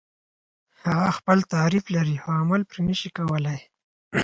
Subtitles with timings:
[0.85, 3.59] هغه خپل تعریف لري خو عمل نشي پرې کولای.